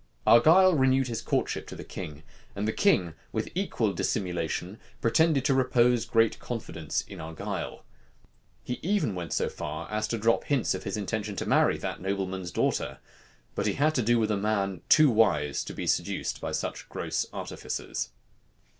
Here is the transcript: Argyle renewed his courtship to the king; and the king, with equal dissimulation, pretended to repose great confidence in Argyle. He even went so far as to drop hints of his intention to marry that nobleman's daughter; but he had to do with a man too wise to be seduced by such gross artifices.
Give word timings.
Argyle 0.25 0.73
renewed 0.73 1.09
his 1.09 1.21
courtship 1.21 1.67
to 1.67 1.75
the 1.75 1.83
king; 1.83 2.23
and 2.55 2.67
the 2.67 2.73
king, 2.73 3.13
with 3.31 3.51
equal 3.53 3.93
dissimulation, 3.93 4.79
pretended 4.99 5.45
to 5.45 5.53
repose 5.53 6.05
great 6.05 6.39
confidence 6.39 7.01
in 7.01 7.21
Argyle. 7.21 7.83
He 8.63 8.79
even 8.81 9.13
went 9.13 9.31
so 9.31 9.47
far 9.47 9.87
as 9.91 10.07
to 10.07 10.17
drop 10.17 10.45
hints 10.45 10.73
of 10.73 10.85
his 10.85 10.97
intention 10.97 11.35
to 11.35 11.45
marry 11.45 11.77
that 11.77 12.01
nobleman's 12.01 12.49
daughter; 12.49 12.97
but 13.53 13.67
he 13.67 13.73
had 13.73 13.93
to 13.93 14.01
do 14.01 14.17
with 14.17 14.31
a 14.31 14.37
man 14.37 14.81
too 14.89 15.11
wise 15.11 15.63
to 15.65 15.73
be 15.75 15.85
seduced 15.85 16.41
by 16.41 16.51
such 16.51 16.89
gross 16.89 17.27
artifices. 17.31 18.09